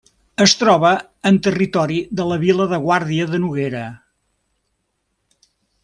[0.45, 0.93] Es troba
[1.31, 3.85] en territori de la vila de Guàrdia de Noguera.